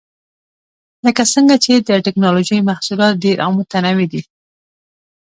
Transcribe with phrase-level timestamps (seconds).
[1.05, 4.21] لکه څنګه چې د ټېکنالوجۍ محصولات ډېر او متنوع دي.